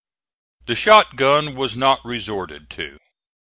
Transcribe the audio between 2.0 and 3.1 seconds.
resorted to.